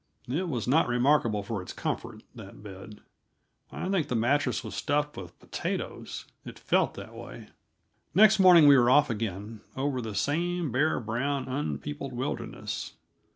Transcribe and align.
It 0.27 0.49
was 0.49 0.67
not 0.67 0.87
remarkable 0.87 1.43
for 1.43 1.61
its 1.61 1.73
comfort 1.73 2.23
that 2.33 2.63
bed. 2.63 3.01
I 3.71 3.87
think 3.87 4.07
the 4.07 4.15
mattress 4.15 4.63
was 4.63 4.73
stuffed 4.73 5.15
with 5.15 5.37
potatoes; 5.39 6.25
it 6.43 6.57
felt 6.57 6.95
that 6.95 7.13
way. 7.13 7.49
Next 8.15 8.39
morning 8.39 8.67
we 8.67 8.79
were 8.79 8.89
off 8.89 9.11
again, 9.11 9.61
over 9.77 10.01
the 10.01 10.15
same 10.15 10.71
bare, 10.71 10.99
brown, 10.99 11.47
unpeopled 11.47 12.13
wilderness. 12.13 12.93